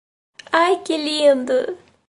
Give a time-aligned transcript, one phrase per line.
[0.61, 1.57] Ai que lindo!